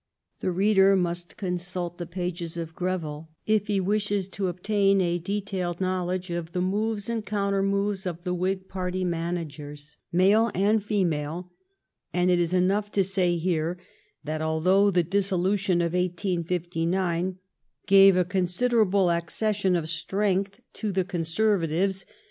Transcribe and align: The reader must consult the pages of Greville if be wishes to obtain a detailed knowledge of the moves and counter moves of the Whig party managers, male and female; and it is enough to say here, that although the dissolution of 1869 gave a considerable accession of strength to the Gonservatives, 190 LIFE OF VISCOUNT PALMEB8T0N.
The 0.39 0.49
reader 0.51 0.95
must 0.95 1.37
consult 1.37 1.99
the 1.99 2.07
pages 2.07 2.57
of 2.57 2.73
Greville 2.73 3.29
if 3.45 3.67
be 3.67 3.79
wishes 3.79 4.27
to 4.29 4.47
obtain 4.47 4.99
a 4.99 5.19
detailed 5.19 5.79
knowledge 5.79 6.31
of 6.31 6.53
the 6.53 6.59
moves 6.59 7.07
and 7.07 7.23
counter 7.23 7.61
moves 7.61 8.07
of 8.07 8.23
the 8.23 8.33
Whig 8.33 8.67
party 8.67 9.05
managers, 9.05 9.97
male 10.11 10.49
and 10.55 10.83
female; 10.83 11.51
and 12.11 12.31
it 12.31 12.39
is 12.39 12.51
enough 12.51 12.91
to 12.93 13.03
say 13.03 13.37
here, 13.37 13.77
that 14.23 14.41
although 14.41 14.89
the 14.89 15.03
dissolution 15.03 15.81
of 15.81 15.93
1869 15.93 17.37
gave 17.85 18.17
a 18.17 18.25
considerable 18.25 19.11
accession 19.11 19.75
of 19.75 19.87
strength 19.87 20.61
to 20.73 20.91
the 20.91 21.03
Gonservatives, 21.03 21.11
190 21.11 21.15
LIFE 21.29 21.61
OF 21.61 21.69
VISCOUNT 21.69 22.09
PALMEB8T0N. 22.09 22.19